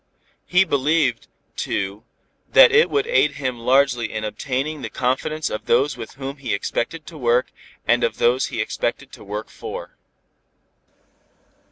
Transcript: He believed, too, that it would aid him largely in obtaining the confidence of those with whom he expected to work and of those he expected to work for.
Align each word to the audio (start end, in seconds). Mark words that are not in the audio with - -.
He 0.47 0.63
believed, 0.63 1.27
too, 1.55 2.05
that 2.49 2.71
it 2.71 2.89
would 2.89 3.05
aid 3.05 3.33
him 3.33 3.59
largely 3.59 4.11
in 4.11 4.23
obtaining 4.23 4.81
the 4.81 4.89
confidence 4.89 5.51
of 5.51 5.65
those 5.67 5.95
with 5.95 6.13
whom 6.13 6.37
he 6.37 6.55
expected 6.55 7.05
to 7.05 7.19
work 7.19 7.51
and 7.85 8.03
of 8.03 8.17
those 8.17 8.47
he 8.47 8.61
expected 8.61 9.11
to 9.11 9.23
work 9.23 9.49
for. 9.51 9.95